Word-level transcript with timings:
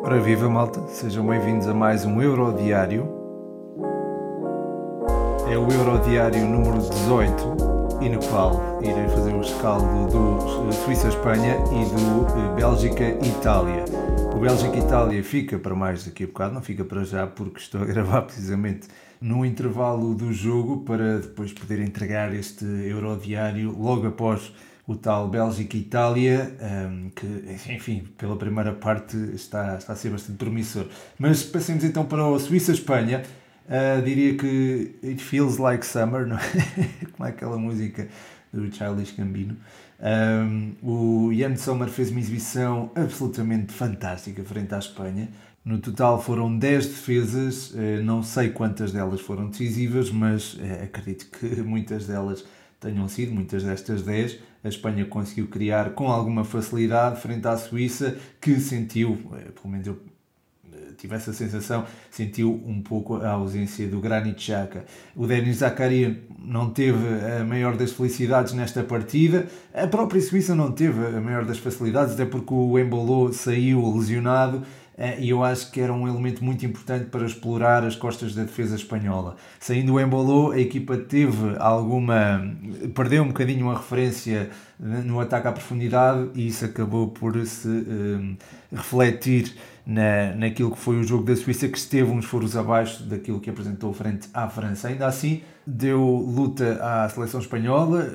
Ora 0.00 0.18
viva 0.18 0.48
malta, 0.48 0.80
sejam 0.88 1.26
bem-vindos 1.26 1.68
a 1.68 1.74
mais 1.74 2.06
um 2.06 2.22
Eurodiário. 2.22 3.06
É 5.50 5.58
o 5.58 5.70
Eurodiário 5.70 6.46
número 6.46 6.78
18 6.78 8.00
e 8.00 8.08
no 8.08 8.18
qual 8.28 8.80
irei 8.80 9.08
fazer 9.08 9.34
o 9.34 9.42
escaldo 9.42 10.06
do 10.06 10.72
Suíça-Espanha 10.72 11.56
e 11.66 11.84
do 11.84 12.26
eh, 12.26 12.54
Bélgica-Itália. 12.56 13.84
O 14.34 14.38
Bélgica-Itália 14.38 15.22
fica 15.22 15.58
para 15.58 15.74
mais 15.74 16.06
daqui 16.06 16.24
a 16.24 16.26
bocado, 16.26 16.54
não 16.54 16.62
fica 16.62 16.82
para 16.84 17.04
já 17.04 17.26
porque 17.26 17.58
estou 17.58 17.82
a 17.82 17.84
gravar 17.84 18.22
precisamente 18.22 18.88
no 19.20 19.44
intervalo 19.44 20.14
do 20.14 20.32
jogo 20.32 20.78
para 20.78 21.18
depois 21.18 21.52
poder 21.52 21.80
entregar 21.80 22.34
este 22.34 22.64
Eurodiário 22.64 23.76
logo 23.78 24.06
após 24.06 24.52
o 24.86 24.94
tal 24.94 25.28
Bélgica-Itália, 25.28 26.56
um, 26.88 27.10
que, 27.10 27.26
enfim, 27.74 28.04
pela 28.16 28.36
primeira 28.36 28.72
parte 28.72 29.16
está, 29.34 29.76
está 29.76 29.94
a 29.94 29.96
ser 29.96 30.10
bastante 30.10 30.38
promissor. 30.38 30.86
Mas 31.18 31.42
passemos 31.42 31.82
então 31.82 32.04
para 32.04 32.24
o 32.24 32.38
Suíça-Espanha. 32.38 33.22
Uh, 33.66 34.00
diria 34.02 34.36
que 34.36 34.94
It 35.02 35.20
Feels 35.20 35.58
Like 35.58 35.84
Summer, 35.84 36.24
não 36.24 36.36
é? 36.36 36.40
como 37.10 37.26
é 37.26 37.30
aquela 37.30 37.58
música 37.58 38.06
do 38.52 38.72
Childish 38.72 39.12
Gambino. 39.16 39.56
Um, 39.98 40.74
o 40.82 41.34
Jan 41.34 41.56
Sommer 41.56 41.88
fez 41.88 42.10
uma 42.10 42.20
exibição 42.20 42.90
absolutamente 42.94 43.72
fantástica 43.72 44.44
frente 44.44 44.72
à 44.72 44.78
Espanha. 44.78 45.28
No 45.64 45.78
total 45.80 46.22
foram 46.22 46.56
10 46.56 46.86
defesas, 46.86 47.70
uh, 47.72 48.02
não 48.04 48.22
sei 48.22 48.50
quantas 48.50 48.92
delas 48.92 49.20
foram 49.20 49.48
decisivas, 49.48 50.12
mas 50.12 50.54
uh, 50.54 50.84
acredito 50.84 51.26
que 51.26 51.46
muitas 51.60 52.06
delas 52.06 52.44
tenham 52.86 53.08
sido, 53.08 53.32
muitas 53.32 53.64
destas 53.64 54.02
10 54.02 54.38
a 54.64 54.68
Espanha 54.68 55.04
conseguiu 55.04 55.46
criar 55.46 55.90
com 55.90 56.08
alguma 56.08 56.44
facilidade 56.44 57.20
frente 57.20 57.46
à 57.46 57.56
Suíça, 57.56 58.16
que 58.40 58.58
sentiu, 58.58 59.18
eh, 59.34 59.50
pelo 59.54 59.68
menos 59.70 59.86
eu 59.86 59.96
eh, 60.72 60.92
tive 60.96 61.14
essa 61.14 61.32
sensação, 61.32 61.84
sentiu 62.10 62.60
um 62.66 62.82
pouco 62.82 63.16
a 63.16 63.30
ausência 63.30 63.86
do 63.86 64.00
Granit 64.00 64.42
Xhaka. 64.42 64.84
O 65.14 65.26
Denis 65.26 65.58
Zakaria 65.58 66.20
não 66.38 66.70
teve 66.70 67.06
a 67.40 67.44
maior 67.44 67.76
das 67.76 67.92
felicidades 67.92 68.52
nesta 68.54 68.82
partida, 68.82 69.46
a 69.72 69.86
própria 69.86 70.20
Suíça 70.20 70.54
não 70.54 70.72
teve 70.72 71.16
a 71.16 71.20
maior 71.20 71.44
das 71.44 71.58
facilidades, 71.58 72.14
até 72.14 72.24
porque 72.24 72.52
o 72.52 72.78
Embolo 72.78 73.32
saiu 73.32 73.96
lesionado 73.96 74.62
e 75.18 75.28
eu 75.28 75.44
acho 75.44 75.70
que 75.70 75.80
era 75.80 75.92
um 75.92 76.08
elemento 76.08 76.42
muito 76.42 76.64
importante 76.64 77.06
para 77.06 77.26
explorar 77.26 77.84
as 77.84 77.94
costas 77.94 78.34
da 78.34 78.42
defesa 78.42 78.74
espanhola. 78.76 79.36
Saindo 79.60 79.94
o 79.94 80.00
Embolo, 80.00 80.52
a 80.52 80.58
equipa 80.58 80.96
teve 80.96 81.56
alguma. 81.58 82.40
perdeu 82.94 83.22
um 83.22 83.28
bocadinho 83.28 83.70
a 83.70 83.76
referência 83.76 84.50
no 84.78 85.20
ataque 85.20 85.48
à 85.48 85.52
profundidade 85.52 86.30
e 86.34 86.48
isso 86.48 86.64
acabou 86.64 87.08
por 87.08 87.44
se 87.46 87.68
um, 87.68 88.36
eh, 88.72 88.76
refletir 88.76 89.54
na, 89.86 90.34
naquilo 90.34 90.72
que 90.72 90.78
foi 90.78 90.98
o 90.98 91.04
jogo 91.04 91.24
da 91.24 91.36
Suíça, 91.36 91.68
que 91.68 91.78
esteve 91.78 92.10
uns 92.10 92.24
furos 92.24 92.56
abaixo 92.56 93.04
daquilo 93.04 93.40
que 93.40 93.48
apresentou 93.48 93.92
frente 93.92 94.28
à 94.34 94.48
França. 94.48 94.88
Ainda 94.88 95.06
assim, 95.06 95.42
deu 95.66 96.02
luta 96.02 96.78
à 96.82 97.08
seleção 97.08 97.40
espanhola, 97.40 98.12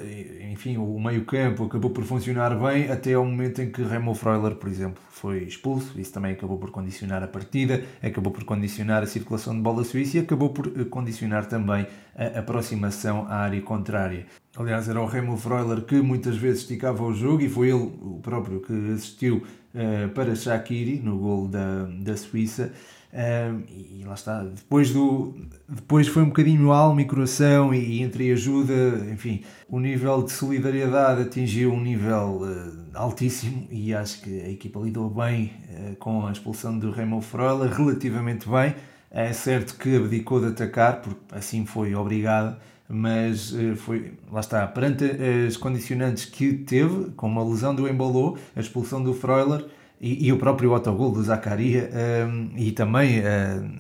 enfim, 0.51 0.77
o 0.77 0.99
meio-campo 0.99 1.63
acabou 1.63 1.89
por 1.89 2.03
funcionar 2.03 2.55
bem 2.55 2.91
até 2.91 3.13
ao 3.13 3.25
momento 3.25 3.61
em 3.61 3.71
que 3.71 3.81
Remo 3.81 4.13
Freuler, 4.13 4.55
por 4.55 4.69
exemplo, 4.69 5.01
foi 5.09 5.43
expulso. 5.43 5.99
Isso 5.99 6.11
também 6.11 6.33
acabou 6.33 6.57
por 6.57 6.71
condicionar 6.71 7.23
a 7.23 7.27
partida, 7.27 7.83
acabou 8.03 8.33
por 8.33 8.43
condicionar 8.43 9.01
a 9.01 9.07
circulação 9.07 9.55
de 9.55 9.61
bola 9.61 9.83
suíça 9.85 10.17
e 10.17 10.19
acabou 10.19 10.49
por 10.49 10.67
eh, 10.67 10.83
condicionar 10.83 11.45
também 11.45 11.87
a 12.15 12.39
aproximação 12.39 13.25
à 13.27 13.37
área 13.37 13.61
contrária. 13.61 14.25
Aliás, 14.57 14.89
era 14.89 15.01
o 15.01 15.05
Remo 15.05 15.37
Freuler 15.37 15.81
que 15.81 16.01
muitas 16.01 16.35
vezes 16.35 16.61
esticava 16.61 17.03
o 17.03 17.13
jogo 17.13 17.41
e 17.41 17.47
foi 17.47 17.69
ele 17.69 17.89
o 18.01 18.19
próprio 18.21 18.59
que 18.59 18.73
assistiu 18.91 19.43
uh, 19.73 20.09
para 20.09 20.35
Shaqiri 20.35 20.99
no 20.99 21.17
gol 21.17 21.47
da, 21.47 21.85
da 21.85 22.17
Suíça. 22.17 22.73
Uh, 23.13 23.63
e 23.69 24.03
lá 24.05 24.13
está, 24.13 24.43
depois, 24.43 24.91
do, 24.91 25.35
depois 25.69 26.07
foi 26.07 26.23
um 26.23 26.27
bocadinho 26.27 26.71
alma 26.71 27.01
e 27.01 27.05
coração 27.05 27.73
e, 27.73 28.01
entre 28.01 28.31
ajuda, 28.31 28.73
enfim, 29.11 29.41
o 29.69 29.79
nível 29.79 30.23
de 30.23 30.31
solidariedade 30.31 31.21
atingiu 31.21 31.71
um 31.71 31.81
nível 31.81 32.41
uh, 32.41 32.81
altíssimo 32.93 33.67
e 33.69 33.93
acho 33.93 34.21
que 34.21 34.41
a 34.41 34.49
equipa 34.49 34.79
lidou 34.81 35.09
bem 35.09 35.53
com 35.99 36.27
a 36.27 36.31
expulsão 36.31 36.77
do 36.77 36.91
Remo 36.91 37.21
Freuler, 37.21 37.71
relativamente 37.71 38.49
bem. 38.49 38.75
É 39.09 39.31
certo 39.33 39.75
que 39.77 39.95
abdicou 39.95 40.39
de 40.39 40.47
atacar, 40.47 41.01
porque 41.01 41.19
assim 41.31 41.65
foi 41.65 41.93
obrigada, 41.95 42.57
mas 42.91 43.53
foi, 43.77 44.13
lá 44.31 44.39
está, 44.41 44.67
perante 44.67 45.05
as 45.47 45.57
condicionantes 45.57 46.25
que 46.25 46.53
teve, 46.53 47.11
como 47.15 47.39
a 47.39 47.43
lesão 47.43 47.73
do 47.73 47.87
Embolou, 47.87 48.37
a 48.55 48.59
expulsão 48.59 49.03
do 49.03 49.13
Freuler, 49.13 49.65
e, 50.01 50.27
e 50.27 50.33
o 50.33 50.37
próprio 50.37 50.73
autogol 50.73 51.11
do 51.11 51.21
Zacaria 51.23 51.89
um, 52.27 52.51
e 52.57 52.71
também 52.71 53.19
uh, 53.19 53.23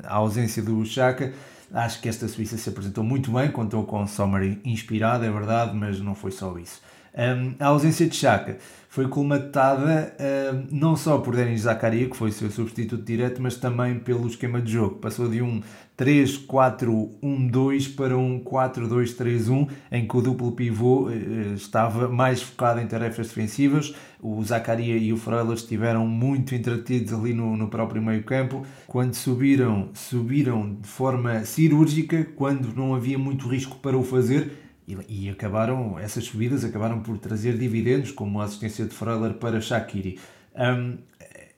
a 0.03 0.15
ausência 0.17 0.61
do 0.61 0.85
Chaka. 0.85 1.33
Acho 1.73 1.99
que 1.99 2.07
esta 2.07 2.27
Suíça 2.27 2.57
se 2.57 2.69
apresentou 2.69 3.03
muito 3.03 3.31
bem, 3.31 3.49
contou 3.49 3.83
com 3.85 4.05
Sommer 4.05 4.59
inspirado, 4.63 5.25
é 5.25 5.31
verdade, 5.31 5.75
mas 5.75 5.99
não 5.99 6.13
foi 6.13 6.31
só 6.31 6.55
isso. 6.57 6.81
Um, 7.13 7.55
a 7.59 7.67
ausência 7.67 8.07
de 8.07 8.15
Chaka 8.15 8.57
foi 8.87 9.07
colmatada 9.07 10.13
um, 10.19 10.67
não 10.69 10.95
só 10.97 11.17
por 11.17 11.35
Denis 11.35 11.61
Zakaria, 11.61 12.09
que 12.09 12.15
foi 12.15 12.31
seu 12.31 12.51
substituto 12.51 13.03
direto, 13.03 13.41
mas 13.41 13.55
também 13.55 13.99
pelo 13.99 14.27
esquema 14.27 14.61
de 14.61 14.73
jogo. 14.73 14.95
Passou 14.95 15.29
de 15.29 15.41
um 15.41 15.61
3-4-1-2 15.97 17.95
para 17.95 18.17
um 18.17 18.43
4-2-3-1, 18.43 19.69
em 19.91 20.07
que 20.07 20.17
o 20.17 20.21
duplo 20.21 20.51
pivô 20.53 21.07
uh, 21.07 21.53
estava 21.53 22.09
mais 22.09 22.41
focado 22.41 22.81
em 22.81 22.87
tarefas 22.87 23.27
defensivas. 23.27 23.93
O 24.21 24.43
Zakaria 24.43 24.97
e 24.97 25.13
o 25.13 25.17
Freuler 25.17 25.53
estiveram 25.53 26.05
muito 26.07 26.53
entretidos 26.53 27.13
ali 27.13 27.33
no, 27.33 27.55
no 27.55 27.67
próprio 27.67 28.01
meio 28.01 28.23
campo. 28.23 28.65
Quando 28.87 29.13
subiram, 29.13 29.89
subiram 29.93 30.75
de 30.81 30.87
forma 30.87 31.45
cirúrgica, 31.45 32.25
quando 32.35 32.75
não 32.75 32.93
havia 32.93 33.17
muito 33.17 33.47
risco 33.47 33.77
para 33.77 33.97
o 33.97 34.03
fazer, 34.03 34.51
e, 34.87 35.29
acabaram, 35.29 35.97
essas 35.97 36.25
subidas 36.25 36.65
acabaram 36.65 36.99
por 36.99 37.17
trazer 37.17 37.57
dividendos, 37.57 38.11
como 38.11 38.41
a 38.41 38.45
assistência 38.45 38.85
de 38.85 38.93
Freuler 38.93 39.35
para 39.35 39.61
Shakiri. 39.61 40.19
Um, 40.55 40.97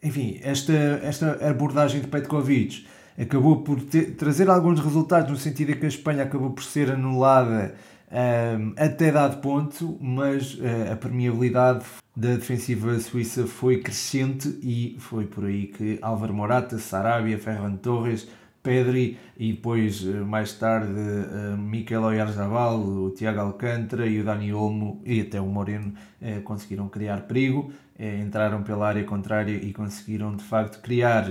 enfim, 0.01 0.39
esta, 0.43 0.73
esta 0.73 1.49
abordagem 1.49 2.01
de 2.01 2.07
Petkovic 2.07 2.85
acabou 3.17 3.61
por 3.61 3.81
ter, 3.81 4.15
trazer 4.15 4.49
alguns 4.49 4.79
resultados, 4.79 5.31
no 5.31 5.37
sentido 5.37 5.71
em 5.71 5.75
que 5.75 5.85
a 5.85 5.89
Espanha 5.89 6.23
acabou 6.23 6.51
por 6.51 6.63
ser 6.63 6.91
anulada 6.91 7.75
um, 8.11 8.73
até 8.77 9.11
dado 9.11 9.41
ponto, 9.41 9.97
mas 9.99 10.55
uh, 10.55 10.91
a 10.91 10.95
permeabilidade 10.95 11.85
da 12.15 12.35
defensiva 12.35 12.99
suíça 12.99 13.47
foi 13.47 13.79
crescente 13.79 14.47
e 14.61 14.95
foi 14.99 15.25
por 15.25 15.45
aí 15.45 15.67
que 15.67 15.97
Álvaro 16.01 16.33
Morata, 16.33 16.77
Sarabia, 16.77 17.39
Ferran 17.39 17.75
Torres 17.77 18.27
Pedri 18.63 19.17
e 19.37 19.51
depois 19.51 20.01
eh, 20.07 20.21
mais 20.21 20.53
tarde 20.53 20.93
uh, 20.93 21.57
Mikel 21.57 22.01
Oyarzabal, 22.01 22.79
o 22.79 23.11
Tiago 23.11 23.41
Alcântara 23.41 24.07
e 24.07 24.21
o 24.21 24.23
Dani 24.23 24.53
Olmo 24.53 25.01
e 25.05 25.19
até 25.19 25.41
o 25.41 25.45
Moreno 25.45 25.93
uh, 26.21 26.41
conseguiram 26.43 26.87
criar 26.87 27.27
perigo, 27.27 27.73
entraram 27.99 28.63
pela 28.63 28.87
área 28.87 29.03
contrária 29.03 29.51
e 29.51 29.73
conseguiram 29.73 30.35
de 30.35 30.43
facto 30.43 30.81
criar 30.81 31.27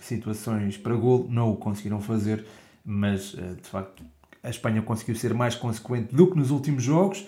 situações 0.00 0.76
para 0.76 0.94
gol, 0.96 1.28
não 1.30 1.52
o 1.52 1.56
conseguiram 1.56 2.00
fazer, 2.00 2.44
mas 2.84 3.36
de 3.36 3.68
facto 3.68 4.02
a 4.42 4.50
Espanha 4.50 4.82
conseguiu 4.82 5.14
ser 5.14 5.32
mais 5.32 5.54
consequente 5.54 6.14
do 6.14 6.28
que 6.28 6.36
nos 6.36 6.50
últimos 6.50 6.82
jogos 6.82 7.24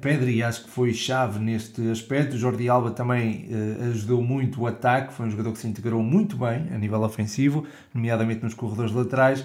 Pedri 0.00 0.42
acho 0.42 0.64
que 0.64 0.70
foi 0.70 0.92
chave 0.92 1.38
neste 1.38 1.90
aspecto. 1.90 2.36
Jordi 2.36 2.68
Alba 2.68 2.90
também 2.90 3.48
uh, 3.50 3.90
ajudou 3.90 4.22
muito 4.22 4.62
o 4.62 4.66
ataque, 4.66 5.12
foi 5.12 5.26
um 5.26 5.30
jogador 5.30 5.52
que 5.52 5.58
se 5.58 5.66
integrou 5.66 6.02
muito 6.02 6.36
bem 6.36 6.68
a 6.74 6.78
nível 6.78 7.02
ofensivo, 7.02 7.66
nomeadamente 7.92 8.42
nos 8.42 8.54
corredores 8.54 8.92
laterais. 8.92 9.44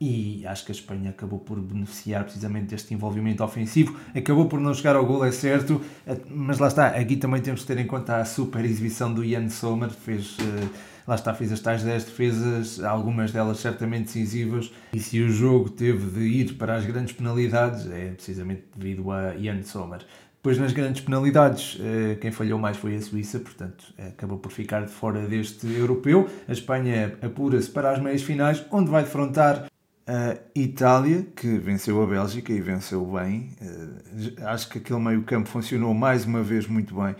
E 0.00 0.46
acho 0.46 0.64
que 0.64 0.70
a 0.70 0.74
Espanha 0.74 1.10
acabou 1.10 1.40
por 1.40 1.58
beneficiar 1.60 2.22
precisamente 2.22 2.66
deste 2.66 2.94
envolvimento 2.94 3.42
ofensivo. 3.42 3.98
Acabou 4.14 4.46
por 4.46 4.60
não 4.60 4.72
chegar 4.72 4.94
ao 4.94 5.04
gol, 5.04 5.24
é 5.24 5.32
certo, 5.32 5.80
eh, 6.06 6.16
mas 6.30 6.60
lá 6.60 6.68
está. 6.68 6.86
Aqui 6.86 7.16
também 7.16 7.42
temos 7.42 7.62
que 7.62 7.66
ter 7.66 7.78
em 7.78 7.86
conta 7.86 8.18
a 8.18 8.24
super 8.24 8.64
exibição 8.64 9.12
do 9.12 9.24
Ian 9.24 9.48
Sommer, 9.48 9.90
fez. 9.90 10.38
Uh, 10.38 10.70
lá 11.08 11.14
está, 11.14 11.32
fez 11.32 11.50
as 11.50 11.60
tais 11.60 11.82
10 11.82 12.04
defesas, 12.04 12.84
algumas 12.84 13.32
delas 13.32 13.58
certamente 13.60 14.04
decisivas, 14.04 14.70
e 14.92 15.00
se 15.00 15.22
o 15.22 15.30
jogo 15.30 15.70
teve 15.70 16.10
de 16.10 16.20
ir 16.20 16.52
para 16.56 16.76
as 16.76 16.84
grandes 16.84 17.14
penalidades, 17.14 17.90
é 17.90 18.10
precisamente 18.10 18.64
devido 18.76 19.10
a 19.10 19.34
Ian 19.34 19.62
Sommer. 19.62 20.00
Depois, 20.36 20.58
nas 20.58 20.72
grandes 20.72 21.00
penalidades, 21.00 21.78
eh, 21.80 22.16
quem 22.20 22.30
falhou 22.30 22.58
mais 22.58 22.76
foi 22.76 22.94
a 22.94 23.00
Suíça, 23.00 23.40
portanto, 23.40 23.92
acabou 23.98 24.38
por 24.38 24.52
ficar 24.52 24.84
de 24.84 24.92
fora 24.92 25.26
deste 25.26 25.66
europeu. 25.66 26.28
A 26.46 26.52
Espanha 26.52 27.16
apura-se 27.22 27.70
para 27.70 27.90
as 27.90 28.00
meias 28.00 28.22
finais, 28.22 28.64
onde 28.70 28.90
vai 28.90 29.02
defrontar 29.02 29.66
a 30.06 30.36
Itália, 30.54 31.26
que 31.34 31.58
venceu 31.58 32.02
a 32.02 32.06
Bélgica 32.06 32.52
e 32.52 32.60
venceu 32.60 33.04
bem. 33.06 33.48
Eh, 33.60 34.44
acho 34.44 34.68
que 34.68 34.78
aquele 34.78 35.00
meio-campo 35.00 35.48
funcionou 35.48 35.92
mais 35.94 36.26
uma 36.26 36.42
vez 36.42 36.66
muito 36.66 36.94
bem 36.94 37.16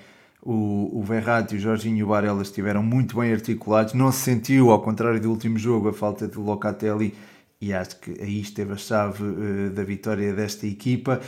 o, 0.50 0.98
o 0.98 1.02
Verratti, 1.02 1.56
o 1.56 1.60
Jorginho 1.60 1.98
e 1.98 2.02
o 2.02 2.06
Barella 2.06 2.40
estiveram 2.40 2.82
muito 2.82 3.20
bem 3.20 3.30
articulados. 3.30 3.92
Não 3.92 4.10
se 4.10 4.20
sentiu, 4.20 4.70
ao 4.70 4.80
contrário 4.80 5.20
do 5.20 5.28
último 5.28 5.58
jogo, 5.58 5.90
a 5.90 5.92
falta 5.92 6.26
de 6.26 6.38
Locatelli 6.38 7.14
e 7.60 7.74
acho 7.74 8.00
que 8.00 8.16
aí 8.22 8.40
esteve 8.40 8.72
a 8.72 8.76
chave 8.76 9.24
uh, 9.24 9.70
da 9.70 9.84
vitória 9.84 10.32
desta 10.32 10.66
equipa. 10.66 11.20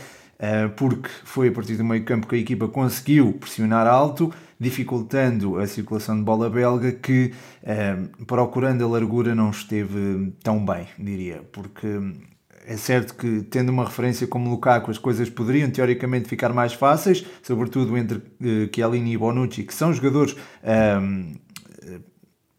porque 0.75 1.07
foi 1.23 1.49
a 1.49 1.51
partir 1.51 1.75
do 1.75 1.83
meio 1.83 2.03
campo 2.03 2.25
que 2.25 2.35
a 2.35 2.39
equipa 2.39 2.67
conseguiu 2.67 3.33
pressionar 3.33 3.85
alto, 3.85 4.33
dificultando 4.59 5.59
a 5.59 5.67
circulação 5.67 6.17
de 6.17 6.23
bola 6.23 6.49
belga, 6.49 6.91
que 6.91 7.31
procurando 8.25 8.83
a 8.83 8.87
largura 8.87 9.35
não 9.35 9.51
esteve 9.51 10.33
tão 10.41 10.65
bem, 10.65 10.87
diria, 10.97 11.43
porque 11.51 11.87
é 12.65 12.77
certo 12.77 13.15
que, 13.15 13.41
tendo 13.43 13.69
uma 13.69 13.85
referência 13.85 14.27
como 14.27 14.49
Lukaku, 14.49 14.91
as 14.91 14.97
coisas 14.97 15.29
poderiam 15.29 15.69
teoricamente 15.69 16.27
ficar 16.27 16.53
mais 16.53 16.73
fáceis, 16.73 17.25
sobretudo 17.41 17.97
entre 17.97 18.17
uh, 18.17 18.69
Chiellini 18.73 19.13
e 19.13 19.17
Bonucci, 19.17 19.63
que 19.63 19.73
são 19.73 19.93
jogadores 19.93 20.35
um, 21.01 21.35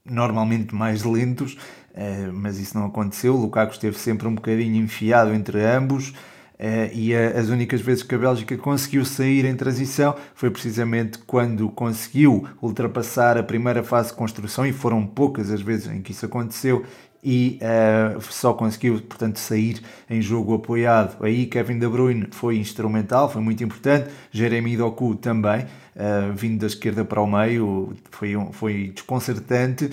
normalmente 0.04 0.74
mais 0.74 1.04
lentos, 1.04 1.54
uh, 1.94 2.32
mas 2.32 2.58
isso 2.58 2.76
não 2.76 2.86
aconteceu. 2.86 3.36
Lukaku 3.36 3.72
esteve 3.72 3.98
sempre 3.98 4.26
um 4.26 4.34
bocadinho 4.34 4.82
enfiado 4.82 5.32
entre 5.32 5.64
ambos. 5.64 6.12
Uh, 6.58 6.92
e 6.92 7.12
a, 7.14 7.40
as 7.40 7.48
únicas 7.48 7.80
vezes 7.80 8.04
que 8.04 8.14
a 8.14 8.18
Bélgica 8.18 8.56
conseguiu 8.56 9.04
sair 9.04 9.44
em 9.44 9.56
transição 9.56 10.14
foi 10.32 10.48
precisamente 10.48 11.18
quando 11.18 11.68
conseguiu 11.68 12.46
ultrapassar 12.60 13.36
a 13.36 13.42
primeira 13.42 13.82
fase 13.82 14.10
de 14.10 14.14
construção, 14.14 14.64
e 14.64 14.72
foram 14.72 15.04
poucas 15.04 15.50
as 15.50 15.60
vezes 15.60 15.88
em 15.88 16.00
que 16.00 16.12
isso 16.12 16.24
aconteceu, 16.24 16.84
e 17.22 17.60
uh, 17.62 18.20
só 18.20 18.52
conseguiu, 18.52 19.00
portanto, 19.00 19.38
sair 19.38 19.80
em 20.10 20.20
jogo 20.20 20.54
apoiado. 20.54 21.24
Aí 21.24 21.46
Kevin 21.46 21.78
De 21.78 21.88
Bruyne 21.88 22.26
foi 22.32 22.56
instrumental, 22.56 23.30
foi 23.30 23.40
muito 23.40 23.62
importante. 23.62 24.10
Jeremy 24.32 24.76
Doku 24.76 25.14
também, 25.14 25.60
uh, 25.62 26.32
vindo 26.34 26.60
da 26.60 26.66
esquerda 26.66 27.04
para 27.04 27.20
o 27.20 27.26
meio, 27.26 27.94
foi, 28.10 28.32
foi 28.50 28.92
desconcertante. 28.94 29.90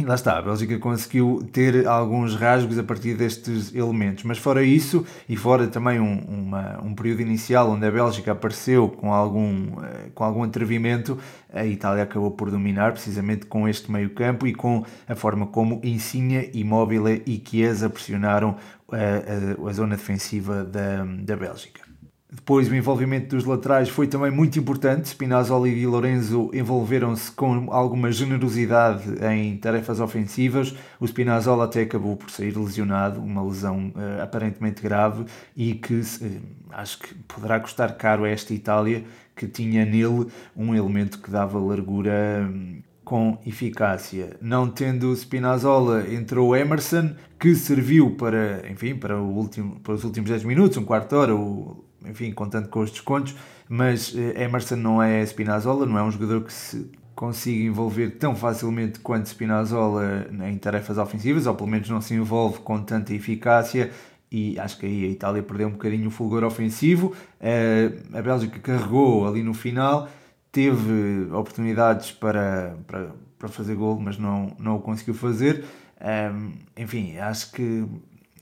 E 0.00 0.04
lá 0.04 0.14
está, 0.14 0.38
a 0.38 0.42
Bélgica 0.42 0.78
conseguiu 0.78 1.46
ter 1.52 1.86
alguns 1.86 2.34
rasgos 2.34 2.78
a 2.78 2.82
partir 2.82 3.14
destes 3.14 3.74
elementos, 3.74 4.24
mas 4.24 4.38
fora 4.38 4.62
isso, 4.62 5.04
e 5.28 5.36
fora 5.36 5.68
também 5.68 6.00
um, 6.00 6.18
uma, 6.18 6.80
um 6.82 6.94
período 6.94 7.20
inicial 7.20 7.70
onde 7.70 7.86
a 7.86 7.90
Bélgica 7.90 8.32
apareceu 8.32 8.88
com 8.88 9.12
algum, 9.12 9.82
eh, 9.84 10.10
com 10.14 10.24
algum 10.24 10.42
atrevimento, 10.44 11.18
a 11.52 11.66
Itália 11.66 12.04
acabou 12.04 12.30
por 12.30 12.50
dominar 12.50 12.92
precisamente 12.92 13.44
com 13.44 13.68
este 13.68 13.92
meio 13.92 14.10
campo 14.10 14.46
e 14.46 14.54
com 14.54 14.82
a 15.06 15.14
forma 15.14 15.46
como 15.46 15.78
Insigne, 15.84 16.50
Immobile 16.54 17.22
e 17.26 17.42
Chiesa 17.46 17.90
pressionaram 17.90 18.56
a, 18.90 18.96
a, 18.96 19.68
a 19.68 19.72
zona 19.74 19.96
defensiva 19.96 20.64
da, 20.64 21.04
da 21.04 21.36
Bélgica. 21.36 21.91
Depois 22.34 22.66
o 22.66 22.74
envolvimento 22.74 23.36
dos 23.36 23.44
laterais 23.44 23.90
foi 23.90 24.06
também 24.06 24.30
muito 24.30 24.58
importante. 24.58 25.06
Spinazzola 25.06 25.68
e 25.68 25.74
Di 25.74 25.86
Lorenzo 25.86 26.50
envolveram-se 26.54 27.30
com 27.30 27.70
alguma 27.70 28.10
generosidade 28.10 29.04
em 29.22 29.58
tarefas 29.58 30.00
ofensivas. 30.00 30.74
O 30.98 31.06
Spinazzola 31.06 31.66
até 31.66 31.82
acabou 31.82 32.16
por 32.16 32.30
sair 32.30 32.56
lesionado, 32.56 33.20
uma 33.20 33.44
lesão 33.44 33.92
uh, 33.94 34.22
aparentemente 34.22 34.80
grave 34.80 35.26
e 35.54 35.74
que 35.74 35.92
uh, 35.92 36.40
acho 36.70 37.00
que 37.00 37.14
poderá 37.28 37.60
custar 37.60 37.98
caro 37.98 38.24
a 38.24 38.30
esta 38.30 38.54
Itália 38.54 39.04
que 39.36 39.46
tinha 39.46 39.84
nele 39.84 40.26
um 40.56 40.74
elemento 40.74 41.18
que 41.18 41.30
dava 41.30 41.58
largura 41.58 42.48
um, 42.50 42.80
com 43.04 43.38
eficácia. 43.44 44.38
Não 44.40 44.70
tendo 44.70 45.14
Spinazzola, 45.14 46.10
entrou 46.10 46.56
Emerson, 46.56 47.10
que 47.38 47.54
serviu 47.54 48.12
para, 48.12 48.66
enfim, 48.70 48.94
para, 48.94 49.18
último, 49.20 49.78
para 49.80 49.92
os 49.92 50.02
últimos 50.02 50.30
10 50.30 50.44
minutos, 50.44 50.78
um 50.78 50.84
quarto 50.84 51.10
de 51.10 51.14
hora, 51.16 51.34
o 51.34 51.81
enfim, 52.06 52.32
contando 52.32 52.68
com 52.68 52.80
os 52.80 52.90
descontos, 52.90 53.34
mas 53.68 54.14
eh, 54.16 54.44
Emerson 54.44 54.76
não 54.76 55.02
é 55.02 55.22
Spinazzola, 55.22 55.86
não 55.86 55.98
é 55.98 56.02
um 56.02 56.10
jogador 56.10 56.42
que 56.44 56.52
se 56.52 56.90
consiga 57.14 57.64
envolver 57.64 58.10
tão 58.18 58.34
facilmente 58.34 59.00
quanto 59.00 59.26
Spinazzola 59.26 60.26
em 60.48 60.56
tarefas 60.58 60.98
ofensivas, 60.98 61.46
ou 61.46 61.54
pelo 61.54 61.68
menos 61.68 61.88
não 61.88 62.00
se 62.00 62.14
envolve 62.14 62.58
com 62.60 62.82
tanta 62.82 63.14
eficácia, 63.14 63.90
e 64.30 64.58
acho 64.58 64.78
que 64.78 64.86
aí 64.86 65.04
a 65.04 65.08
Itália 65.08 65.42
perdeu 65.42 65.68
um 65.68 65.72
bocadinho 65.72 66.08
o 66.08 66.10
fulgor 66.10 66.42
ofensivo. 66.42 67.14
Eh, 67.38 67.92
a 68.14 68.22
Bélgica 68.22 68.58
carregou 68.60 69.28
ali 69.28 69.42
no 69.42 69.52
final, 69.52 70.08
teve 70.50 71.28
oportunidades 71.32 72.12
para, 72.12 72.76
para, 72.86 73.10
para 73.38 73.48
fazer 73.48 73.74
gol, 73.74 74.00
mas 74.00 74.16
não, 74.16 74.56
não 74.58 74.76
o 74.76 74.80
conseguiu 74.80 75.14
fazer. 75.14 75.64
Ehm, 76.00 76.52
enfim, 76.76 77.18
acho 77.18 77.52
que, 77.52 77.84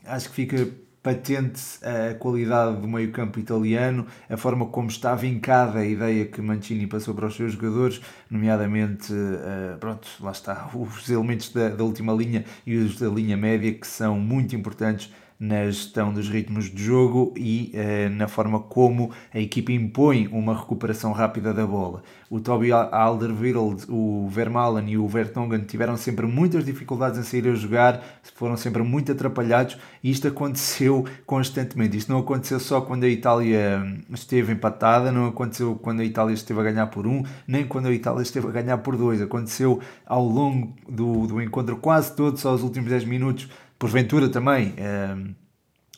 acho 0.05 0.29
que 0.29 0.35
fica 0.35 0.69
patente 1.03 1.61
a 1.81 2.13
qualidade 2.15 2.79
do 2.79 2.87
meio-campo 2.87 3.39
italiano, 3.39 4.05
a 4.29 4.37
forma 4.37 4.67
como 4.67 4.87
está 4.87 5.15
vincada 5.15 5.79
a 5.79 5.85
ideia 5.85 6.25
que 6.25 6.41
Mancini 6.41 6.85
passou 6.85 7.15
para 7.15 7.27
os 7.27 7.35
seus 7.35 7.53
jogadores, 7.53 8.01
nomeadamente, 8.29 9.11
uh, 9.11 9.77
pronto, 9.79 10.07
lá 10.19 10.31
está, 10.31 10.69
os 10.75 11.09
elementos 11.09 11.51
da, 11.51 11.69
da 11.69 11.83
última 11.83 12.13
linha 12.13 12.45
e 12.65 12.77
os 12.77 12.99
da 12.99 13.07
linha 13.07 13.35
média 13.35 13.73
que 13.73 13.87
são 13.87 14.19
muito 14.19 14.55
importantes 14.55 15.11
na 15.41 15.65
gestão 15.65 16.13
dos 16.13 16.29
ritmos 16.29 16.69
de 16.69 16.83
jogo 16.83 17.33
e 17.35 17.73
uh, 17.73 18.11
na 18.11 18.27
forma 18.27 18.59
como 18.59 19.09
a 19.33 19.39
equipe 19.39 19.73
impõe 19.73 20.27
uma 20.27 20.55
recuperação 20.55 21.11
rápida 21.11 21.51
da 21.51 21.65
bola. 21.65 22.03
O 22.29 22.39
Toby 22.39 22.71
Alderweireld, 22.71 23.85
o 23.89 24.27
Vermaelen 24.29 24.87
e 24.91 24.97
o 24.99 25.07
Vertonghen 25.07 25.61
tiveram 25.61 25.97
sempre 25.97 26.27
muitas 26.27 26.63
dificuldades 26.63 27.17
em 27.17 27.23
sair 27.23 27.47
a 27.47 27.55
jogar, 27.55 28.03
foram 28.35 28.55
sempre 28.55 28.83
muito 28.83 29.11
atrapalhados 29.11 29.79
e 30.03 30.11
isto 30.11 30.27
aconteceu 30.27 31.05
constantemente. 31.25 31.97
Isto 31.97 32.11
não 32.11 32.19
aconteceu 32.19 32.59
só 32.59 32.79
quando 32.79 33.05
a 33.05 33.09
Itália 33.09 33.83
esteve 34.11 34.53
empatada, 34.53 35.11
não 35.11 35.25
aconteceu 35.25 35.73
quando 35.73 36.01
a 36.01 36.05
Itália 36.05 36.35
esteve 36.35 36.59
a 36.59 36.63
ganhar 36.63 36.85
por 36.87 37.07
um, 37.07 37.23
nem 37.47 37.65
quando 37.65 37.87
a 37.87 37.91
Itália 37.91 38.21
esteve 38.21 38.47
a 38.47 38.51
ganhar 38.51 38.77
por 38.77 38.95
dois. 38.95 39.19
Aconteceu 39.19 39.79
ao 40.05 40.23
longo 40.23 40.75
do, 40.87 41.25
do 41.25 41.41
encontro 41.41 41.77
quase 41.77 42.15
todo, 42.15 42.37
só 42.37 42.53
os 42.53 42.61
últimos 42.61 42.91
10 42.91 43.05
minutos 43.05 43.49
porventura 43.81 44.29
também, 44.29 44.75
uh, 44.77 45.35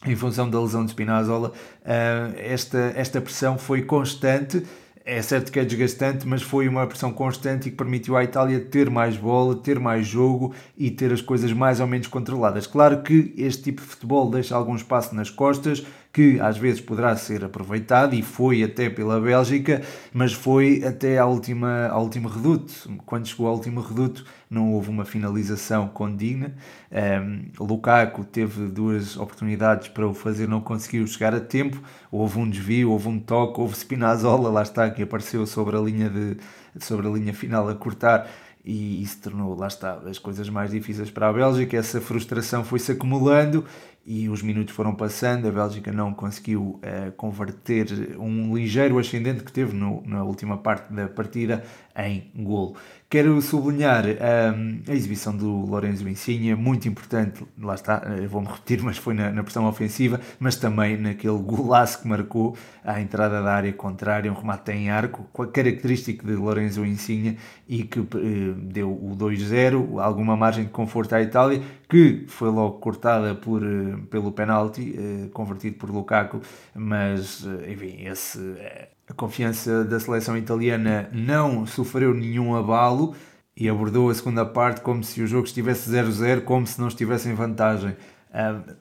em 0.06 0.16
função 0.16 0.50
da 0.50 0.60
lesão 0.60 0.86
de 0.86 0.92
Spinazzola, 0.92 1.50
uh, 1.50 2.34
esta, 2.38 2.94
esta 2.96 3.20
pressão 3.20 3.58
foi 3.58 3.82
constante. 3.82 4.66
É 5.06 5.22
certo 5.22 5.52
que 5.52 5.60
é 5.60 5.66
desgastante, 5.66 6.26
mas 6.26 6.42
foi 6.42 6.70
uma 6.70 6.88
pressão 6.88 7.12
constante 7.12 7.68
e 7.68 7.72
que 7.72 7.76
permitiu 7.76 8.16
à 8.16 8.24
Itália 8.24 8.62
ter 8.62 8.90
mais 8.90 9.18
bola, 9.18 9.54
ter 9.54 9.78
mais 9.78 10.08
jogo 10.08 10.56
e 10.78 10.90
ter 10.90 11.12
as 11.12 11.22
coisas 11.22 11.52
mais 11.52 11.82
ou 11.82 11.88
menos 11.88 12.08
controladas. 12.08 12.66
Claro 12.66 13.04
que 13.04 13.34
este 13.38 13.64
tipo 13.64 13.82
de 13.82 13.88
futebol 13.90 14.32
deixa 14.32 14.56
algum 14.56 14.78
espaço 14.78 15.14
nas 15.14 15.30
costas, 15.30 15.86
que 16.14 16.40
às 16.40 16.60
vezes 16.60 16.80
poderá 16.80 17.16
ser 17.16 17.44
aproveitado 17.44 18.14
e 18.14 18.22
foi 18.22 18.62
até 18.64 18.88
pela 18.88 19.20
Bélgica, 19.20 19.82
mas 20.14 20.32
foi 20.32 20.84
até 20.86 21.18
à 21.18 21.26
última, 21.26 21.88
ao 21.88 22.04
último 22.04 22.28
reduto. 22.28 22.72
Quando 23.04 23.28
chegou 23.28 23.48
ao 23.48 23.56
último 23.56 23.82
reduto, 23.82 24.24
não 24.48 24.74
houve 24.74 24.92
uma 24.92 25.06
finalização 25.06 25.88
condigna. 25.88 26.54
Um, 26.92 27.66
Lukaku 27.66 28.24
teve 28.26 28.68
duas 28.68 29.18
oportunidades 29.18 29.88
para 29.88 30.08
o 30.08 30.14
fazer, 30.14 30.48
não 30.48 30.62
conseguiu 30.62 31.08
chegar 31.08 31.34
a 31.34 31.40
tempo. 31.40 31.82
Houve 32.12 32.38
um 32.38 32.48
desvio, 32.48 32.92
houve 32.92 33.08
um 33.08 33.20
toque, 33.20 33.60
houve 33.60 33.76
Spinazzola, 33.76 34.52
lá 34.52 34.62
está, 34.62 34.92
que 34.92 35.02
apareceu 35.02 35.48
sobre 35.48 35.76
a 35.76 35.80
linha, 35.80 36.12
de, 36.12 36.38
sobre 36.80 37.08
a 37.08 37.10
linha 37.10 37.34
final 37.34 37.68
a 37.68 37.74
cortar 37.74 38.30
e 38.66 39.04
isso 39.04 39.20
tornou, 39.22 39.56
lá 39.56 39.68
está, 39.68 39.96
as 40.06 40.18
coisas 40.18 40.48
mais 40.48 40.72
difíceis 40.72 41.12
para 41.12 41.28
a 41.28 41.34
Bélgica. 41.34 41.76
Essa 41.76 42.00
frustração 42.00 42.64
foi-se 42.64 42.94
acumulando 42.94 43.66
e 44.06 44.30
os 44.30 44.42
minutos 44.42 44.74
foram 44.74 44.96
passando. 44.96 45.48
A 45.48 45.52
Bélgica 45.52 45.92
não 45.92 46.14
conseguiu 46.14 46.80
uh, 46.80 47.12
converter 47.18 48.18
um 48.18 48.56
ligeiro 48.56 48.98
ascendente 48.98 49.44
que 49.44 49.52
teve 49.52 49.76
no, 49.76 50.02
na 50.06 50.24
última 50.24 50.58
parte 50.58 50.94
da 50.94 51.10
partida 51.10 51.64
em 51.96 52.32
golo. 52.36 52.78
Quero 53.14 53.40
sublinhar 53.44 54.06
um, 54.08 54.82
a 54.92 54.96
exibição 54.96 55.38
do 55.38 55.68
Lorenzo 55.68 56.10
Insigne, 56.10 56.56
muito 56.56 56.88
importante, 56.88 57.46
lá 57.62 57.76
está, 57.76 58.02
vou-me 58.28 58.48
repetir, 58.48 58.82
mas 58.82 58.98
foi 58.98 59.14
na, 59.14 59.32
na 59.32 59.44
pressão 59.44 59.68
ofensiva, 59.68 60.20
mas 60.40 60.56
também 60.56 60.98
naquele 60.98 61.38
golaço 61.46 62.02
que 62.02 62.08
marcou 62.08 62.58
à 62.84 63.00
entrada 63.00 63.40
da 63.44 63.54
área 63.54 63.72
contrária, 63.72 64.32
um 64.32 64.34
remate 64.34 64.72
em 64.72 64.90
arco, 64.90 65.26
característico 65.50 66.26
de 66.26 66.34
Lorenzo 66.34 66.84
Insigne 66.84 67.38
e 67.70 67.84
que 67.84 68.00
eh, 68.00 68.56
deu 68.58 68.92
o 68.92 69.16
2-0, 69.16 70.02
alguma 70.02 70.36
margem 70.36 70.64
de 70.64 70.72
conforto 70.72 71.14
à 71.14 71.22
Itália, 71.22 71.62
que 71.88 72.26
foi 72.28 72.50
logo 72.50 72.80
cortada 72.80 73.36
por, 73.36 73.62
eh, 73.62 73.96
pelo 74.10 74.32
penalti, 74.32 74.96
eh, 74.98 75.30
convertido 75.32 75.78
por 75.78 75.92
Lukaku, 75.92 76.42
mas, 76.74 77.46
eh, 77.46 77.74
enfim, 77.74 78.08
esse 78.08 78.40
eh, 78.58 78.90
a 79.14 79.16
confiança 79.16 79.86
da 79.86 80.00
seleção 80.00 80.36
italiana 80.36 81.08
não 81.14 81.66
sofreu 81.68 82.14
nenhum 82.14 82.56
abalo 82.56 83.16
e 83.56 83.70
abordou 83.70 84.10
a 84.10 84.16
segunda 84.16 84.44
parte 84.44 84.82
como 84.82 85.04
se 85.04 85.22
o 85.22 85.28
jogo 85.28 85.46
estivesse 85.46 85.90
0-0, 85.90 86.42
como 86.42 86.66
se 86.66 86.82
não 86.82 86.88
estivesse 86.88 87.30
em 87.30 87.36
vantagem. 87.36 87.96
Uh, 88.34 88.74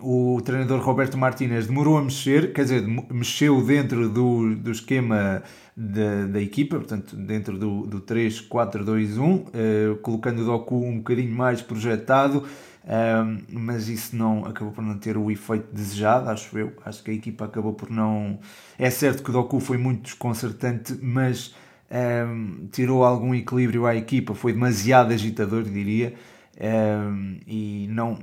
o, 0.00 0.36
o 0.36 0.40
treinador 0.40 0.80
Roberto 0.80 1.18
Martinez 1.18 1.66
demorou 1.66 1.98
a 1.98 2.02
mexer, 2.02 2.54
quer 2.54 2.62
dizer, 2.62 2.82
mexeu 3.10 3.62
dentro 3.62 4.08
do, 4.08 4.56
do 4.56 4.70
esquema 4.70 5.42
da, 5.76 6.26
da 6.26 6.40
equipa, 6.40 6.76
portanto, 6.76 7.14
dentro 7.14 7.58
do, 7.58 7.86
do 7.86 8.00
3-4-2-1, 8.00 9.20
uh, 9.20 9.96
colocando 9.96 10.40
o 10.40 10.44
Doku 10.46 10.76
um 10.76 10.96
bocadinho 10.96 11.34
mais 11.34 11.60
projetado 11.60 12.44
um, 12.86 13.42
mas 13.50 13.88
isso 13.88 14.14
não 14.14 14.44
acabou 14.44 14.72
por 14.72 14.82
não 14.82 14.96
ter 14.96 15.16
o 15.16 15.30
efeito 15.30 15.74
desejado, 15.74 16.30
acho 16.30 16.56
eu. 16.56 16.72
Acho 16.84 17.02
que 17.02 17.10
a 17.10 17.14
equipa 17.14 17.44
acabou 17.44 17.72
por 17.72 17.90
não. 17.90 18.38
É 18.78 18.88
certo 18.90 19.22
que 19.22 19.30
o 19.30 19.32
Doku 19.32 19.58
foi 19.58 19.76
muito 19.76 20.02
desconcertante, 20.02 20.96
mas 21.02 21.54
um, 21.90 22.68
tirou 22.70 23.04
algum 23.04 23.34
equilíbrio 23.34 23.86
à 23.86 23.96
equipa, 23.96 24.34
foi 24.34 24.52
demasiado 24.52 25.12
agitador, 25.12 25.64
diria. 25.64 26.14
um, 26.60 27.38
e 27.46 27.88
não 27.90 28.18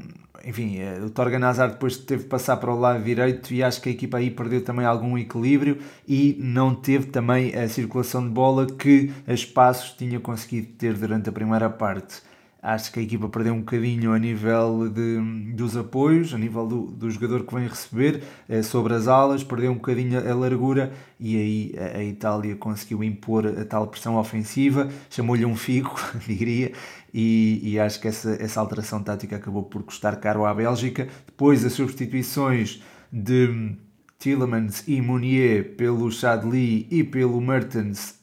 enfim, 0.45 0.77
eh, 0.79 0.99
o 1.01 1.09
Torgan 1.09 1.45
Hazard 1.47 1.73
depois 1.75 1.95
teve 1.97 2.23
que 2.23 2.29
passar 2.29 2.57
para 2.57 2.69
o 2.73 2.77
lado 2.77 3.01
direito 3.01 3.53
e 3.53 3.63
acho 3.63 3.81
que 3.81 3.87
a 3.87 3.91
equipa 3.93 4.17
aí 4.17 4.29
perdeu 4.29 4.61
também 4.61 4.85
algum 4.85 5.17
equilíbrio 5.17 5.77
e 6.05 6.35
não 6.39 6.75
teve 6.75 7.05
também 7.05 7.55
a 7.55 7.67
circulação 7.69 8.21
de 8.21 8.29
bola 8.29 8.67
que 8.67 9.11
a 9.25 9.33
espaços 9.33 9.91
tinha 9.91 10.19
conseguido 10.19 10.67
ter 10.73 10.95
durante 10.95 11.29
a 11.29 11.31
primeira 11.31 11.69
parte. 11.69 12.21
Acho 12.63 12.93
que 12.93 12.99
a 13.01 13.03
equipa 13.03 13.27
perdeu 13.27 13.53
um 13.53 13.59
bocadinho 13.59 14.13
a 14.13 14.17
nível 14.17 14.89
de, 14.89 15.19
dos 15.53 15.75
apoios, 15.75 16.33
a 16.33 16.37
nível 16.37 16.65
do, 16.65 16.85
do 16.85 17.11
jogador 17.11 17.43
que 17.43 17.53
vem 17.53 17.67
receber, 17.67 18.23
eh, 18.47 18.63
sobre 18.63 18.93
as 18.93 19.09
alas, 19.09 19.43
perdeu 19.43 19.69
um 19.71 19.75
bocadinho 19.75 20.17
a 20.17 20.33
largura 20.33 20.93
e 21.19 21.35
aí 21.35 21.75
a, 21.93 22.01
Itália 22.01 22.55
conseguiu 22.55 23.03
impor 23.03 23.45
a 23.45 23.65
tal 23.65 23.87
pressão 23.87 24.15
ofensiva, 24.15 24.89
chamou-lhe 25.09 25.45
um 25.45 25.57
figo, 25.57 25.93
diria, 26.25 26.71
e, 27.13 27.59
e, 27.63 27.77
acho 27.77 27.99
que 27.99 28.07
essa, 28.07 28.41
essa 28.41 28.61
alteração 28.61 29.03
tática 29.03 29.35
acabou 29.35 29.63
por 29.63 29.83
custar 29.83 30.15
caro 30.21 30.45
à 30.45 30.53
Bélgica. 30.53 31.09
Depois 31.25 31.65
as 31.65 31.73
substituições 31.73 32.81
de 33.11 33.75
Tillemans 34.17 34.85
e 34.87 35.01
Mounier 35.01 35.75
pelo 35.75 36.09
Chadli 36.09 36.87
e 36.89 37.03
pelo 37.03 37.41
Mertens 37.41 38.17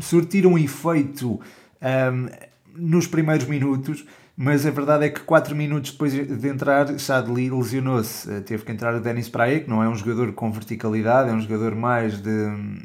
surtiram 0.00 0.54
um 0.54 0.58
efeito. 0.58 1.40
Um, 1.80 2.53
nos 2.76 3.06
primeiros 3.06 3.46
minutos, 3.46 4.04
mas 4.36 4.66
a 4.66 4.70
verdade 4.70 5.04
é 5.04 5.08
que 5.08 5.20
4 5.20 5.54
minutos 5.54 5.92
depois 5.92 6.12
de 6.12 6.48
entrar, 6.48 6.98
Chadli 6.98 7.50
lesionou-se. 7.50 8.30
Eh, 8.30 8.40
teve 8.40 8.64
que 8.64 8.72
entrar 8.72 8.94
o 8.94 9.00
Denis 9.00 9.28
Praia, 9.28 9.60
que 9.60 9.70
não 9.70 9.82
é 9.82 9.88
um 9.88 9.94
jogador 9.94 10.32
com 10.32 10.50
verticalidade, 10.50 11.30
é 11.30 11.32
um 11.32 11.40
jogador 11.40 11.74
mais 11.74 12.20
de, 12.20 12.30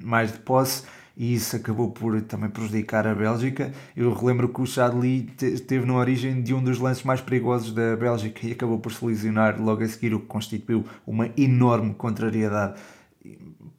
mais 0.03 0.31
de 0.31 0.39
posse, 0.39 0.83
e 1.17 1.33
isso 1.33 1.55
acabou 1.55 1.91
por 1.91 2.21
também 2.21 2.49
prejudicar 2.49 3.07
a 3.07 3.15
Bélgica. 3.15 3.73
Eu 3.97 4.13
relembro 4.13 4.47
que 4.47 4.61
o 4.61 4.65
Chadli 4.65 5.23
teve 5.67 5.85
na 5.85 5.95
origem 5.95 6.41
de 6.41 6.53
um 6.53 6.63
dos 6.63 6.79
lances 6.79 7.03
mais 7.03 7.19
perigosos 7.19 7.73
da 7.73 7.95
Bélgica 7.95 8.45
e 8.45 8.51
acabou 8.51 8.79
por 8.79 8.91
se 8.91 9.03
lesionar 9.03 9.59
logo 9.59 9.83
a 9.83 9.87
seguir, 9.87 10.13
o 10.13 10.19
que 10.19 10.27
constituiu 10.27 10.85
uma 11.05 11.29
enorme 11.35 11.93
contrariedade 11.95 12.79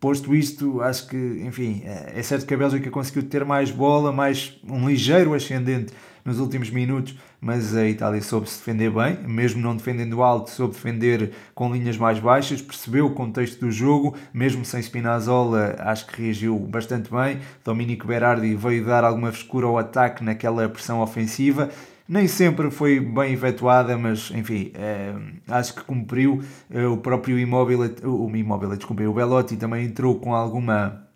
posto 0.00 0.34
isto, 0.34 0.80
acho 0.80 1.06
que, 1.06 1.16
enfim, 1.16 1.82
é, 1.84 2.14
é 2.16 2.22
certo 2.22 2.46
que 2.46 2.54
a 2.54 2.56
Bélgica 2.56 2.90
conseguiu 2.90 3.22
ter 3.22 3.44
mais 3.44 3.70
bola, 3.70 4.10
mais 4.10 4.58
um 4.66 4.88
ligeiro 4.88 5.34
ascendente 5.34 5.92
nos 6.24 6.40
últimos 6.40 6.70
minutos, 6.70 7.14
mas 7.40 7.74
a 7.74 7.86
Itália 7.86 8.20
soube 8.22 8.48
se 8.48 8.58
defender 8.58 8.90
bem, 8.90 9.18
mesmo 9.26 9.60
não 9.60 9.76
defendendo 9.76 10.22
alto, 10.22 10.50
soube 10.50 10.74
defender 10.74 11.32
com 11.54 11.72
linhas 11.72 11.96
mais 11.96 12.18
baixas, 12.18 12.60
percebeu 12.60 13.06
o 13.06 13.14
contexto 13.14 13.60
do 13.60 13.70
jogo, 13.70 14.16
mesmo 14.32 14.64
sem 14.64 14.82
Spinazzola, 14.82 15.76
acho 15.78 16.06
que 16.06 16.22
reagiu 16.22 16.58
bastante 16.58 17.10
bem. 17.10 17.38
Dominico 17.64 18.06
Berardi 18.06 18.54
veio 18.54 18.84
dar 18.84 19.04
alguma 19.04 19.32
frescura 19.32 19.66
ao 19.66 19.78
ataque 19.78 20.24
naquela 20.24 20.68
pressão 20.68 21.00
ofensiva 21.00 21.70
nem 22.10 22.26
sempre 22.26 22.72
foi 22.72 22.98
bem 22.98 23.34
efetuada, 23.34 23.96
mas 23.96 24.32
enfim, 24.32 24.72
é, 24.74 25.14
acho 25.46 25.76
que 25.76 25.84
cumpriu. 25.84 26.42
É, 26.68 26.84
o 26.84 26.96
próprio 26.96 27.38
Imóvel, 27.38 27.82
o 28.02 28.36
Imóvel, 28.36 28.74
desculpe, 28.74 29.06
o 29.06 29.12
Belotti 29.12 29.56
também 29.56 29.86
entrou 29.86 30.18
com 30.18 30.34
alguma, 30.34 31.06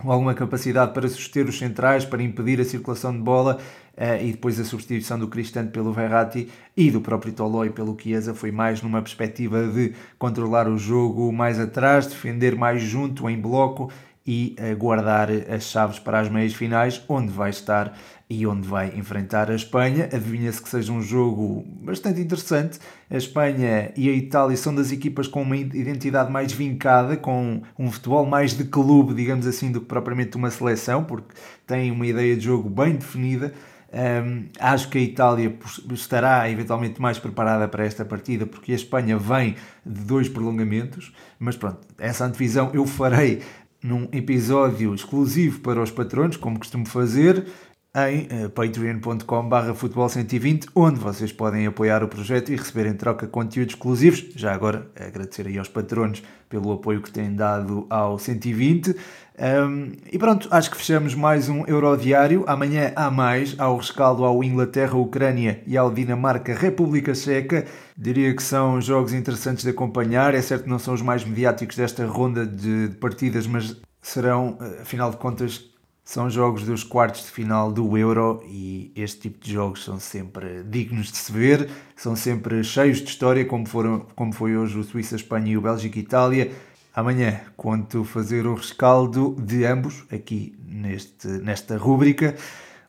com 0.00 0.10
alguma 0.10 0.32
capacidade 0.32 0.94
para 0.94 1.06
suster 1.10 1.46
os 1.46 1.58
centrais, 1.58 2.06
para 2.06 2.22
impedir 2.22 2.58
a 2.58 2.64
circulação 2.64 3.12
de 3.12 3.18
bola. 3.18 3.58
É, 3.94 4.24
e 4.24 4.32
depois 4.32 4.58
a 4.58 4.64
substituição 4.64 5.18
do 5.18 5.28
Cristante 5.28 5.72
pelo 5.72 5.92
Verratti 5.92 6.48
e 6.74 6.90
do 6.90 7.02
próprio 7.02 7.34
Toloi 7.34 7.68
pelo 7.68 7.94
Chiesa 8.00 8.32
foi 8.32 8.50
mais 8.50 8.80
numa 8.80 9.02
perspectiva 9.02 9.66
de 9.66 9.92
controlar 10.18 10.66
o 10.68 10.78
jogo 10.78 11.30
mais 11.30 11.60
atrás, 11.60 12.06
defender 12.06 12.56
mais 12.56 12.80
junto, 12.80 13.28
em 13.28 13.38
bloco 13.38 13.90
e 14.26 14.54
guardar 14.78 15.28
as 15.30 15.64
chaves 15.64 15.98
para 15.98 16.20
as 16.20 16.28
meias 16.28 16.54
finais, 16.54 17.02
onde 17.08 17.32
vai 17.32 17.50
estar 17.50 17.96
e 18.28 18.46
onde 18.46 18.66
vai 18.68 18.92
enfrentar 18.96 19.50
a 19.50 19.56
Espanha. 19.56 20.04
Adivinha-se 20.04 20.62
que 20.62 20.68
seja 20.68 20.92
um 20.92 21.02
jogo 21.02 21.64
bastante 21.82 22.20
interessante. 22.20 22.78
A 23.10 23.16
Espanha 23.16 23.92
e 23.96 24.08
a 24.08 24.12
Itália 24.12 24.56
são 24.56 24.72
das 24.72 24.92
equipas 24.92 25.26
com 25.26 25.42
uma 25.42 25.56
identidade 25.56 26.30
mais 26.30 26.52
vincada, 26.52 27.16
com 27.16 27.62
um 27.76 27.90
futebol 27.90 28.24
mais 28.24 28.56
de 28.56 28.64
clube, 28.64 29.14
digamos 29.14 29.48
assim, 29.48 29.72
do 29.72 29.80
que 29.80 29.86
propriamente 29.86 30.36
uma 30.36 30.50
seleção, 30.50 31.02
porque 31.02 31.34
têm 31.66 31.90
uma 31.90 32.06
ideia 32.06 32.36
de 32.36 32.44
jogo 32.44 32.70
bem 32.70 32.94
definida. 32.94 33.52
Um, 33.92 34.44
acho 34.60 34.88
que 34.88 34.98
a 34.98 35.00
Itália 35.00 35.52
estará 35.92 36.48
eventualmente 36.48 37.02
mais 37.02 37.18
preparada 37.18 37.66
para 37.66 37.84
esta 37.84 38.04
partida 38.04 38.46
porque 38.46 38.70
a 38.70 38.76
Espanha 38.76 39.18
vem 39.18 39.56
de 39.84 40.02
dois 40.02 40.28
prolongamentos, 40.28 41.12
mas 41.40 41.56
pronto, 41.56 41.80
essa 41.98 42.24
antevisão 42.24 42.70
eu 42.72 42.86
farei 42.86 43.42
num 43.82 44.08
episódio 44.12 44.94
exclusivo 44.94 45.60
para 45.60 45.82
os 45.82 45.90
patronos, 45.90 46.36
como 46.36 46.58
costumo 46.58 46.86
fazer, 46.86 47.46
em 47.94 48.44
uh, 48.44 48.50
patreon.com.br 48.50 49.72
futebol120, 49.74 50.68
onde 50.76 51.00
vocês 51.00 51.32
podem 51.32 51.66
apoiar 51.66 52.04
o 52.04 52.08
projeto 52.08 52.52
e 52.52 52.56
receber 52.56 52.86
em 52.86 52.94
troca 52.94 53.26
conteúdos 53.26 53.74
exclusivos. 53.74 54.26
Já 54.36 54.52
agora, 54.52 54.86
agradecer 54.94 55.46
aí 55.46 55.58
aos 55.58 55.68
patronos 55.68 56.22
pelo 56.48 56.72
apoio 56.72 57.02
que 57.02 57.10
têm 57.10 57.34
dado 57.34 57.86
ao 57.90 58.16
120. 58.16 58.94
Um, 59.40 59.92
e 60.12 60.18
pronto, 60.18 60.46
acho 60.52 60.70
que 60.70 60.76
fechamos 60.76 61.14
mais 61.16 61.48
um 61.48 61.64
Eurodiário. 61.66 62.44
Amanhã 62.46 62.92
há 62.94 63.10
mais, 63.10 63.58
ao 63.58 63.76
rescaldo 63.76 64.24
ao 64.24 64.44
Inglaterra, 64.44 64.96
Ucrânia 64.96 65.60
e 65.66 65.76
ao 65.76 65.90
Dinamarca, 65.90 66.54
República 66.54 67.12
Checa. 67.12 67.64
Diria 67.96 68.34
que 68.36 68.42
são 68.42 68.80
jogos 68.80 69.12
interessantes 69.12 69.64
de 69.64 69.70
acompanhar. 69.70 70.34
É 70.34 70.42
certo 70.42 70.64
que 70.64 70.70
não 70.70 70.78
são 70.78 70.94
os 70.94 71.02
mais 71.02 71.24
mediáticos 71.24 71.76
desta 71.76 72.06
ronda 72.06 72.46
de 72.46 72.90
partidas, 73.00 73.46
mas 73.48 73.76
serão, 74.02 74.58
eh, 74.60 74.82
afinal 74.82 75.10
de 75.10 75.16
contas, 75.16 75.70
são 76.10 76.28
jogos 76.28 76.64
dos 76.64 76.82
quartos 76.82 77.26
de 77.26 77.30
final 77.30 77.70
do 77.70 77.96
Euro 77.96 78.42
e 78.44 78.90
este 78.96 79.20
tipo 79.20 79.38
de 79.38 79.52
jogos 79.52 79.84
são 79.84 80.00
sempre 80.00 80.64
dignos 80.64 81.12
de 81.12 81.16
se 81.16 81.30
ver, 81.30 81.70
são 81.94 82.16
sempre 82.16 82.64
cheios 82.64 82.98
de 82.98 83.04
história, 83.04 83.44
como, 83.44 83.64
foram, 83.64 84.00
como 84.16 84.32
foi 84.32 84.56
hoje 84.56 84.76
o 84.76 84.82
Suíça-Espanha 84.82 85.52
e 85.52 85.56
o 85.56 85.60
Bélgica-Itália. 85.60 86.50
Amanhã 86.92 87.40
conto 87.56 88.02
fazer 88.02 88.44
o 88.44 88.54
rescaldo 88.54 89.36
de 89.38 89.64
ambos 89.64 90.02
aqui 90.10 90.58
neste, 90.66 91.28
nesta 91.28 91.76
rúbrica. 91.76 92.34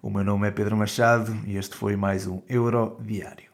O 0.01 0.10
meu 0.10 0.24
nome 0.24 0.48
é 0.48 0.51
Pedro 0.51 0.75
Machado 0.75 1.38
e 1.46 1.58
este 1.58 1.75
foi 1.75 1.96
mais 1.96 2.25
um 2.25 2.42
Euro 2.50 2.98
Diário. 3.01 3.46